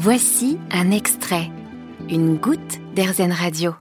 Voici 0.00 0.60
un 0.70 0.92
extrait, 0.92 1.50
une 2.08 2.36
goutte 2.36 2.78
d'Airzen 2.94 3.32
Radio. 3.32 3.72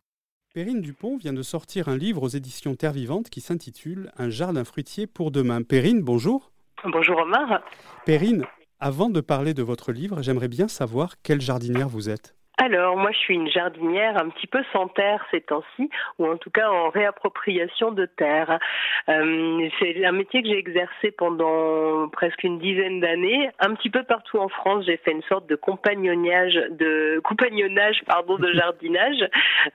Perrine 0.52 0.82
Dupont 0.82 1.16
vient 1.16 1.32
de 1.32 1.44
sortir 1.44 1.90
un 1.90 1.96
livre 1.96 2.24
aux 2.24 2.28
éditions 2.28 2.74
Terre 2.74 2.94
Vivante 2.94 3.30
qui 3.30 3.40
s'intitule 3.40 4.12
Un 4.18 4.32
jardin 4.32 4.64
fruitier 4.64 5.06
pour 5.06 5.30
demain. 5.30 5.62
Perrine, 5.62 6.02
bonjour. 6.02 6.52
Bonjour 6.86 7.20
Omar. 7.20 7.62
Perrine, 8.04 8.46
avant 8.80 9.12
de 9.12 9.22
parler 9.22 9.54
de 9.54 9.62
votre 9.62 9.92
livre, 9.92 10.24
j'aimerais 10.24 10.48
bien 10.48 10.68
savoir 10.68 11.22
quelle 11.22 11.40
jardinière 11.40 11.88
vous 11.88 12.10
êtes. 12.10 12.36
Alors, 12.60 12.98
moi, 12.98 13.12
je 13.12 13.18
suis 13.20 13.36
une 13.36 13.52
jardinière 13.52 14.20
un 14.20 14.30
petit 14.30 14.48
peu 14.48 14.64
sans 14.74 14.88
terre 14.88 15.24
ces 15.30 15.42
temps-ci, 15.42 15.92
ou 16.18 16.26
en 16.26 16.38
tout 16.38 16.50
cas 16.50 16.68
en 16.72 16.90
réappropriation 16.90 17.92
de 17.92 18.08
terre. 18.08 18.58
Euh, 19.10 19.70
c'est 19.80 20.04
un 20.04 20.12
métier 20.12 20.42
que 20.42 20.50
j'ai 20.50 20.58
exercé 20.58 21.12
pendant 21.12 22.10
presque 22.10 22.44
une 22.44 22.58
dizaine 22.58 23.00
d'années, 23.00 23.52
un 23.60 23.76
petit 23.76 23.92
peu 23.92 24.02
partout 24.04 24.40
en 24.40 24.50
France. 24.50 24.86
J'ai 24.88 24.98
fait 24.98 25.12
une 25.12 25.22
sorte 25.24 25.48
de 25.48 25.56
compagnonnage, 25.56 26.56
de 26.72 27.22
compagnonnage, 27.24 28.02
pardon, 28.08 28.38
de 28.38 28.52
jardinage, 28.54 29.24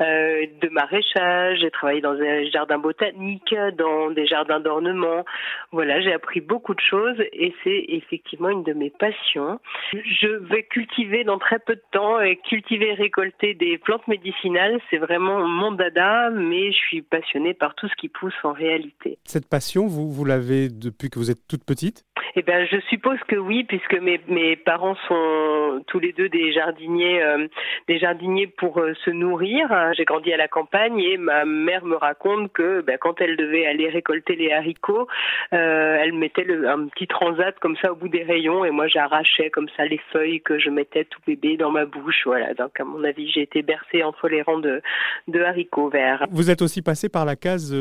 euh, 0.00 0.46
de 0.60 0.68
maraîchage. 0.70 1.58
J'ai 1.60 1.70
travaillé 1.70 2.00
dans 2.00 2.14
des 2.14 2.50
jardins 2.50 2.78
botaniques, 2.78 3.54
dans 3.78 4.10
des 4.10 4.26
jardins 4.26 4.58
d'ornement. 4.58 5.24
Voilà, 5.70 6.00
j'ai 6.00 6.12
appris 6.12 6.40
beaucoup 6.40 6.74
de 6.74 6.80
choses 6.80 7.20
et 7.32 7.54
c'est 7.62 7.84
effectivement 7.90 8.48
une 8.48 8.64
de 8.64 8.72
mes 8.72 8.90
passions. 8.90 9.60
Je 9.92 10.26
vais 10.26 10.64
cultiver 10.64 11.22
dans 11.22 11.38
très 11.38 11.60
peu 11.60 11.76
de 11.76 11.82
temps 11.92 12.20
et 12.20 12.36
cultiver 12.36 12.71
cultiver, 12.72 12.94
récolter 12.94 13.54
des 13.54 13.78
plantes 13.78 14.06
médicinales, 14.08 14.80
c'est 14.90 14.98
vraiment 14.98 15.46
mon 15.46 15.72
dada, 15.72 16.30
mais 16.30 16.72
je 16.72 16.76
suis 16.76 17.02
passionnée 17.02 17.54
par 17.54 17.74
tout 17.74 17.88
ce 17.88 17.94
qui 17.96 18.08
pousse 18.08 18.34
en 18.44 18.52
réalité. 18.52 19.18
Cette 19.24 19.48
passion, 19.48 19.86
vous, 19.86 20.10
vous 20.10 20.24
l'avez 20.24 20.68
depuis 20.68 21.10
que 21.10 21.18
vous 21.18 21.30
êtes 21.30 21.46
toute 21.48 21.64
petite? 21.64 22.04
Eh 22.34 22.42
bien, 22.42 22.64
je 22.64 22.80
suppose 22.88 23.18
que 23.28 23.36
oui, 23.36 23.64
puisque 23.64 23.94
mes, 24.00 24.20
mes 24.28 24.56
parents 24.56 24.96
sont 25.06 25.82
tous 25.86 25.98
les 25.98 26.12
deux 26.12 26.28
des 26.30 26.52
jardiniers, 26.52 27.22
euh, 27.22 27.46
des 27.88 27.98
jardiniers 27.98 28.46
pour 28.46 28.78
euh, 28.78 28.94
se 29.04 29.10
nourrir. 29.10 29.68
J'ai 29.96 30.04
grandi 30.04 30.32
à 30.32 30.38
la 30.38 30.48
campagne 30.48 30.98
et 30.98 31.18
ma 31.18 31.44
mère 31.44 31.84
me 31.84 31.96
raconte 31.96 32.50
que 32.52 32.80
ben, 32.80 32.96
quand 32.98 33.20
elle 33.20 33.36
devait 33.36 33.66
aller 33.66 33.88
récolter 33.90 34.34
les 34.36 34.50
haricots, 34.50 35.06
euh, 35.52 35.98
elle 36.00 36.14
mettait 36.14 36.44
le, 36.44 36.68
un 36.68 36.86
petit 36.86 37.06
transat 37.06 37.58
comme 37.60 37.76
ça 37.82 37.92
au 37.92 37.96
bout 37.96 38.08
des 38.08 38.22
rayons 38.22 38.64
et 38.64 38.70
moi 38.70 38.86
j'arrachais 38.86 39.50
comme 39.50 39.68
ça 39.76 39.84
les 39.84 40.00
feuilles 40.10 40.40
que 40.40 40.58
je 40.58 40.70
mettais 40.70 41.04
tout 41.04 41.20
bébé 41.26 41.56
dans 41.58 41.70
ma 41.70 41.84
bouche. 41.84 42.22
Voilà, 42.24 42.54
donc 42.54 42.80
à 42.80 42.84
mon 42.84 43.04
avis 43.04 43.30
j'ai 43.30 43.42
été 43.42 43.62
bercée 43.62 44.02
entre 44.02 44.28
les 44.28 44.40
rangs 44.40 44.58
de, 44.58 44.80
de 45.28 45.40
haricots 45.40 45.90
verts. 45.90 46.26
Vous 46.30 46.50
êtes 46.50 46.62
aussi 46.62 46.80
passé 46.80 47.08
par 47.10 47.26
la 47.26 47.36
case 47.36 47.74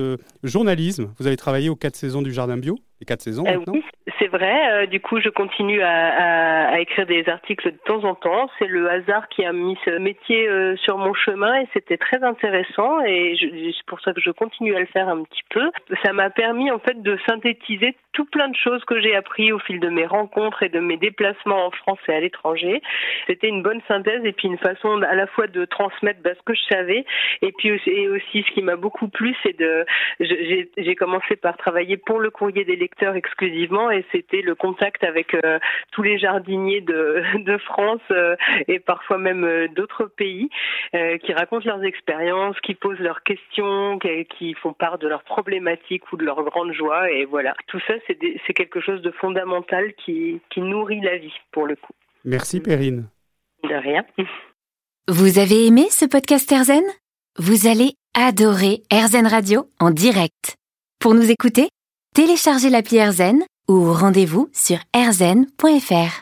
journalisme. 0.44 1.14
Vous 1.20 1.28
avez 1.28 1.38
travaillé 1.38 1.70
aux 1.70 1.76
quatre 1.76 1.95
saisons 1.95 2.22
du 2.22 2.33
Jardin 2.33 2.58
Bio, 2.58 2.78
les 3.00 3.06
quatre 3.06 3.22
saisons 3.22 3.44
maintenant 3.44 3.76
c'est 4.20 4.28
vrai. 4.28 4.72
Euh, 4.72 4.86
du 4.86 5.00
coup, 5.00 5.20
je 5.20 5.30
continue 5.30 5.81
à, 5.81 6.70
à, 6.70 6.80
écrire 6.80 7.06
des 7.06 7.28
articles 7.30 7.72
de 7.72 7.78
temps 7.78 8.04
en 8.04 8.16
temps. 8.16 8.50
C'est 8.58 8.67
le 8.67 8.90
hasard 8.90 9.28
qui 9.30 9.44
a 9.45 9.54
mis 9.54 9.78
ce 9.86 9.98
métier 9.98 10.48
euh, 10.48 10.76
sur 10.78 10.98
mon 10.98 11.14
chemin 11.14 11.62
et 11.62 11.67
c'était 11.73 11.98
très 11.98 12.23
intéressant. 12.23 13.02
Et 13.02 13.36
c'est 13.39 13.86
pour 13.86 14.02
ça 14.02 14.14
que 14.14 14.22
je 14.22 14.32
continue 14.32 14.76
à 14.76 14.80
le 14.80 14.86
faire 14.88 15.09
un 15.09 15.23
petit 15.23 15.44
peu. 15.50 15.72
Ça 16.04 16.14
m'a 16.14 16.30
permis 16.30 16.72
en 16.72 16.80
fait 16.80 17.02
de 17.02 17.17
synthétiser 17.28 17.95
tout 18.14 18.26
plein 18.26 18.50
de 18.50 18.56
choses 18.56 18.84
que 18.86 19.00
j'ai 19.00 19.16
appris 19.16 19.52
au 19.52 19.59
fil 19.59 19.80
de 19.80 19.90
mes 19.90 20.06
rencontres 20.06 20.64
et 20.64 20.70
de 20.70 20.80
mes 20.80 20.98
déplacements 20.98 21.66
en 21.67 21.72
France 21.72 22.00
et 22.08 22.14
à 22.14 22.20
l'étranger. 22.20 22.81
C'était 23.28 23.48
une 23.48 23.64
bonne 23.64 23.81
synthèse 23.88 24.23
et 24.26 24.34
puis 24.34 24.48
une 24.48 24.58
façon 24.58 25.02
à 25.02 25.16
la 25.16 25.28
fois 25.28 25.48
de 25.48 25.66
transmettre 25.66 26.22
bah, 26.22 26.32
ce 26.36 26.42
que 26.44 26.54
je 26.54 26.62
savais 26.70 27.06
et 27.42 27.52
puis 27.52 27.72
aussi, 27.72 27.89
et 27.89 28.08
aussi 28.09 28.44
ce 28.44 28.52
qui 28.54 28.62
m'a 28.62 28.76
beaucoup 28.76 29.08
plu, 29.08 29.36
c'est 29.44 29.58
de 29.58 29.86
j'ai 30.20 30.95
commencé 30.95 31.36
par 31.36 31.58
travailler 31.58 31.98
pour 31.98 32.20
le 32.20 32.30
courrier 32.30 32.66
des 32.66 32.76
lecteurs 32.76 33.16
exclusivement 33.16 33.92
et 33.92 34.06
c'était 34.12 34.42
le 34.42 34.56
contact 34.56 35.04
avec 35.04 35.34
euh, 35.34 35.59
tous 35.92 36.04
les 36.04 36.17
jardiniers 36.17 36.82
de, 36.82 37.23
de 37.44 37.58
France 37.58 38.02
euh, 38.12 38.36
et 38.67 38.80
parfois 38.80 39.17
même 39.17 39.44
euh, 39.44 39.67
d'autres 39.70 40.06
pays 40.06 40.50
qui 41.23 41.34
racontent 41.34 41.66
leurs 41.66 41.84
expériences, 41.84 42.59
qui 42.62 42.73
posent 42.73 43.00
leurs 43.00 43.23
questions, 43.23 43.98
qui, 44.00 44.54
font 44.56 44.73
part 44.73 44.98
de 44.98 45.08
leurs 45.08 45.23
problématiques 45.23 46.11
ou 46.11 46.17
de 46.17 46.26
leurs 46.26 46.43
grandes 46.43 46.73
joies. 46.73 47.10
Et 47.11 47.26
voilà, 47.26 47.55
tout 47.67 47.80
ça, 47.88 47.93
c'est 48.08 48.54
quelque 48.54 48.82
chose 48.82 49.02
de 49.02 49.12
fondamental 49.12 49.94
qui, 50.04 50.39
qui 50.50 50.62
nourrit 50.62 51.02
la 51.02 51.17
vie 51.17 51.34
pour 51.52 51.66
le 51.66 51.76
coup. 51.76 51.94
Merci 52.26 52.60
Perrine. 52.60 53.08
De 53.64 53.76
rien. 53.76 54.06
Vous 55.08 55.39
avez 55.39 55.66
aimé 55.66 55.88
ce 55.89 56.06
podcast 56.06 56.52
Erzen 56.52 56.84
Vous 57.38 57.67
allez 57.67 57.94
adorer 58.14 58.84
Erzen 58.92 59.28
Radio 59.28 59.66
en 59.80 59.92
direct. 59.92 60.56
Pour 61.00 61.14
nous 61.14 61.32
écouter, 61.32 61.70
téléchargez 62.14 62.70
l'appli 62.70 62.98
Erzen 62.98 63.44
ou 63.67 63.94
rendez-vous 63.94 64.50
sur 64.54 64.78
rzen.fr. 64.95 66.20